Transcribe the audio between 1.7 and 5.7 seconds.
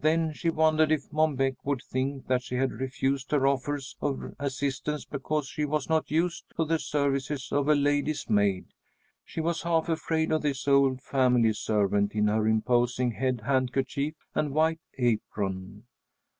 think that she had refused her offers of assistance because she